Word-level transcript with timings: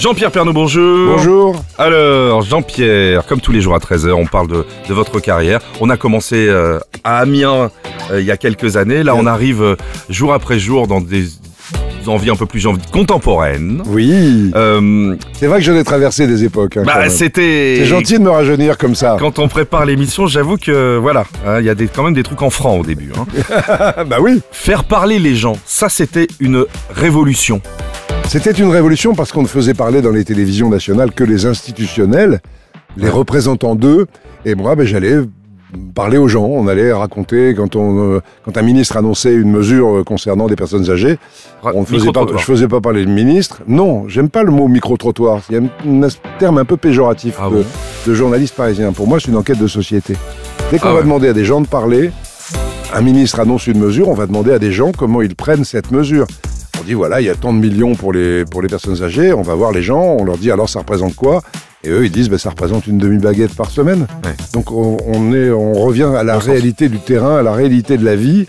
Jean-Pierre 0.00 0.30
Pernaud, 0.30 0.54
bonjour. 0.54 1.14
Bonjour. 1.16 1.62
Alors, 1.76 2.40
Jean-Pierre, 2.40 3.26
comme 3.26 3.40
tous 3.42 3.52
les 3.52 3.60
jours 3.60 3.74
à 3.74 3.78
13h, 3.78 4.12
on 4.12 4.24
parle 4.24 4.48
de, 4.48 4.64
de 4.88 4.94
votre 4.94 5.20
carrière. 5.20 5.60
On 5.78 5.90
a 5.90 5.98
commencé 5.98 6.46
euh, 6.48 6.78
à 7.04 7.18
Amiens 7.18 7.70
euh, 8.10 8.18
il 8.20 8.24
y 8.24 8.30
a 8.30 8.38
quelques 8.38 8.78
années. 8.78 9.02
Là, 9.02 9.14
on 9.14 9.26
arrive 9.26 9.62
euh, 9.62 9.76
jour 10.08 10.32
après 10.32 10.58
jour 10.58 10.86
dans 10.86 11.02
des 11.02 11.26
envies 12.06 12.30
un 12.30 12.36
peu 12.36 12.46
plus 12.46 12.66
contemporaines. 12.90 13.82
Oui. 13.88 14.50
C'est 15.38 15.46
vrai 15.46 15.58
que 15.58 15.64
j'en 15.66 15.76
ai 15.76 15.84
traversé 15.84 16.26
des 16.26 16.44
époques. 16.44 16.78
hein, 16.78 16.82
quand 16.86 16.94
bah, 16.94 17.00
même. 17.02 17.10
c'était. 17.10 17.76
C'est 17.80 17.84
gentil 17.84 18.14
de 18.14 18.22
me 18.24 18.30
rajeunir 18.30 18.78
comme 18.78 18.94
ça. 18.94 19.18
Quand 19.20 19.38
on 19.38 19.48
prépare 19.48 19.84
l'émission, 19.84 20.26
j'avoue 20.26 20.56
que 20.56 20.96
voilà, 20.96 21.26
hein, 21.46 21.60
il 21.60 21.66
y 21.66 21.70
a 21.70 21.74
des, 21.74 21.88
quand 21.88 22.04
même 22.04 22.14
des 22.14 22.22
trucs 22.22 22.40
en 22.40 22.48
franc 22.48 22.78
au 22.78 22.84
début. 22.84 23.12
hein. 23.18 23.26
Ah, 23.68 24.04
bah 24.08 24.16
oui. 24.18 24.40
Faire 24.50 24.84
parler 24.84 25.18
les 25.18 25.34
gens, 25.36 25.58
ça 25.66 25.90
c'était 25.90 26.26
une 26.40 26.64
révolution. 26.90 27.60
C'était 28.32 28.52
une 28.52 28.70
révolution 28.70 29.16
parce 29.16 29.32
qu'on 29.32 29.42
ne 29.42 29.48
faisait 29.48 29.74
parler 29.74 30.02
dans 30.02 30.12
les 30.12 30.24
télévisions 30.24 30.68
nationales 30.68 31.10
que 31.10 31.24
les 31.24 31.46
institutionnels, 31.46 32.38
les 32.96 33.08
représentants 33.08 33.74
d'eux. 33.74 34.06
Et 34.44 34.54
moi, 34.54 34.76
ben, 34.76 34.86
j'allais 34.86 35.16
parler 35.96 36.16
aux 36.16 36.28
gens. 36.28 36.44
On 36.44 36.68
allait 36.68 36.92
raconter 36.92 37.54
quand, 37.56 37.74
on, 37.74 37.98
euh, 37.98 38.20
quand 38.44 38.56
un 38.56 38.62
ministre 38.62 38.96
annonçait 38.96 39.34
une 39.34 39.50
mesure 39.50 39.96
euh, 39.96 40.04
concernant 40.04 40.46
des 40.46 40.54
personnes 40.54 40.88
âgées. 40.92 41.18
On 41.64 41.80
ne 41.80 41.84
faisait 41.84 42.12
pas, 42.12 42.24
je 42.30 42.44
faisais 42.44 42.68
pas 42.68 42.80
parler 42.80 43.04
le 43.04 43.10
ministre. 43.10 43.62
Non, 43.66 44.06
j'aime 44.06 44.28
pas 44.28 44.44
le 44.44 44.52
mot 44.52 44.68
micro-trottoir. 44.68 45.40
Il 45.50 45.56
y 45.56 45.58
a 45.58 45.62
un, 45.62 46.02
un 46.04 46.08
terme 46.38 46.58
un 46.58 46.64
peu 46.64 46.76
péjoratif 46.76 47.34
Ah 47.40 47.50
de, 47.50 47.56
bon 47.56 47.64
de 48.06 48.14
journaliste 48.14 48.54
parisien. 48.54 48.92
Pour 48.92 49.08
moi, 49.08 49.18
c'est 49.18 49.32
une 49.32 49.38
enquête 49.38 49.58
de 49.58 49.66
société. 49.66 50.14
Dès 50.70 50.78
qu'on 50.78 50.86
Ah 50.86 50.92
va 50.92 50.96
ouais. 50.98 51.02
demander 51.02 51.26
à 51.26 51.32
des 51.32 51.44
gens 51.44 51.60
de 51.62 51.66
parler, 51.66 52.12
un 52.94 53.00
ministre 53.00 53.40
annonce 53.40 53.66
une 53.66 53.80
mesure, 53.80 54.08
on 54.08 54.14
va 54.14 54.28
demander 54.28 54.52
à 54.52 54.60
des 54.60 54.70
gens 54.70 54.92
comment 54.96 55.20
ils 55.20 55.34
prennent 55.34 55.64
cette 55.64 55.90
mesure. 55.90 56.28
On 56.80 56.84
dit 56.84 56.94
voilà, 56.94 57.20
il 57.20 57.26
y 57.26 57.28
a 57.28 57.34
tant 57.34 57.52
de 57.52 57.58
millions 57.58 57.94
pour 57.94 58.12
les, 58.12 58.46
pour 58.46 58.62
les 58.62 58.68
personnes 58.68 59.02
âgées, 59.02 59.34
on 59.34 59.42
va 59.42 59.54
voir 59.54 59.70
les 59.70 59.82
gens, 59.82 60.16
on 60.18 60.24
leur 60.24 60.38
dit 60.38 60.50
alors 60.50 60.68
ça 60.68 60.78
représente 60.78 61.14
quoi? 61.14 61.42
Et 61.84 61.90
eux 61.90 62.06
ils 62.06 62.10
disent 62.10 62.30
ben, 62.30 62.38
ça 62.38 62.50
représente 62.50 62.86
une 62.86 62.96
demi-baguette 62.96 63.54
par 63.54 63.70
semaine. 63.70 64.06
Ouais. 64.24 64.34
Donc 64.54 64.72
on, 64.72 64.96
on 65.06 65.34
est, 65.34 65.50
on 65.50 65.74
revient 65.74 66.08
à 66.16 66.24
la 66.24 66.38
réalité 66.38 66.88
du 66.88 66.98
terrain, 66.98 67.36
à 67.36 67.42
la 67.42 67.52
réalité 67.52 67.98
de 67.98 68.04
la 68.04 68.16
vie. 68.16 68.46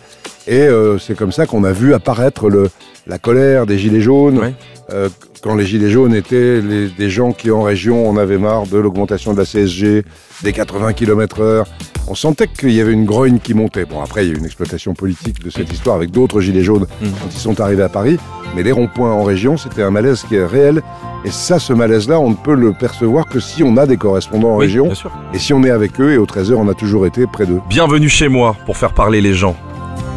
Et 0.47 0.61
euh, 0.61 0.97
c'est 0.97 1.16
comme 1.16 1.31
ça 1.31 1.45
qu'on 1.45 1.64
a 1.64 1.72
vu 1.72 1.94
apparaître 1.94 2.50
le, 2.50 2.70
la 3.08 3.17
colère 3.20 3.66
des 3.66 3.78
gilets 3.78 4.02
jaunes. 4.02 4.39
Ouais. 4.39 4.53
Euh, 4.92 5.08
quand 5.42 5.56
les 5.56 5.66
gilets 5.66 5.89
jaunes 5.89 6.14
étaient 6.14 6.59
les- 6.61 6.88
des 6.89 7.09
gens 7.09 7.31
qui 7.31 7.50
en 7.52 7.61
région 7.61 8.09
en 8.09 8.17
avaient 8.17 8.38
marre 8.38 8.67
de 8.67 8.78
l'augmentation 8.78 9.33
de 9.33 9.38
la 9.39 9.45
CSG, 9.45 10.03
des 10.44 10.52
80 10.53 10.94
km/h. 10.94 11.64
On 12.08 12.16
sentait 12.16 12.48
qu'il 12.48 12.72
y 12.72 12.81
avait 12.81 12.92
une 12.92 13.06
grogne 13.06 13.39
qui 13.39 13.53
montait. 13.53 13.86
Bon, 13.86 14.02
après, 14.02 14.25
il 14.25 14.30
y 14.30 14.31
a 14.31 14.36
eu 14.36 14.38
une 14.39 14.45
exploitation 14.45 14.94
politique 14.94 15.44
de 15.44 15.50
cette 15.50 15.72
histoire 15.72 15.95
avec 15.95 16.11
d'autres 16.11 16.42
gilets 16.42 16.64
jaunes 16.64 16.86
Mhm. 17.02 17.09
quand 17.22 17.28
ils 17.31 17.39
sont 17.39 17.61
arrivés 17.61 17.83
à 17.83 17.89
Paris. 17.89 18.17
Mais 18.55 18.64
les 18.64 18.72
ronds-points 18.72 19.11
en 19.14 19.23
région, 19.23 19.55
c'était 19.58 19.83
un 19.83 19.92
malaise 19.92 20.23
qui 20.28 20.36
est 20.36 20.45
réel. 20.45 20.81
Et 21.23 21.31
ça, 21.31 21.58
ce 21.59 21.72
malaise-là, 21.72 22.20
on 22.20 22.31
ne 22.31 22.36
peut 22.36 22.55
le 22.55 22.73
percevoir 22.73 23.28
que 23.28 23.39
si 23.39 23.64
on 23.64 23.78
a 23.78 23.86
des 23.86 23.98
correspondants 23.98 24.50
en 24.55 24.58
Oui, 24.58 24.66
région 24.66 24.88
bien 24.88 24.95
sûr. 24.95 25.11
et 25.33 25.39
si 25.39 25.53
on 25.53 25.64
est 25.64 25.70
avec 25.70 26.00
eux. 26.02 26.11
Et 26.11 26.17
au 26.17 26.26
13h, 26.26 26.55
on 26.55 26.67
a 26.67 26.73
toujours 26.73 27.05
été 27.05 27.26
près 27.28 27.45
d'eux. 27.45 27.61
Bienvenue 27.70 28.09
chez 28.09 28.28
moi 28.28 28.55
pour 28.66 28.76
faire 28.78 28.94
parler 28.94 29.22
les 29.22 29.33
gens. 29.36 29.55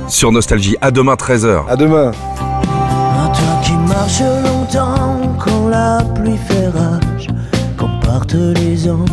Sur 0.09 0.33
Nostalgie, 0.33 0.77
à 0.81 0.91
demain 0.91 1.15
13h. 1.15 1.69
À 1.69 1.77
demain. 1.77 2.13
À 2.39 3.29
toi 3.29 3.61
qui 3.63 3.73
marches 3.73 4.21
longtemps 4.21 5.37
quand 5.39 5.69
la 5.69 6.03
pluie 6.15 6.37
fait 6.37 6.69
rage, 6.69 7.29
quand 7.77 7.89
partent 8.01 8.35
les 8.35 8.89
ans, 8.89 9.05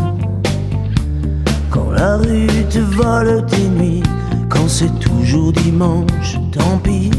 quand 1.69 1.91
la 1.91 2.17
rue 2.17 2.47
te 2.69 2.79
vole 2.79 3.45
tes 3.45 3.67
nuits, 3.69 4.03
quand 4.49 4.67
c'est 4.67 4.99
toujours 4.99 5.53
dimanche, 5.53 6.37
tant 6.51 6.77
pis. 6.83 7.11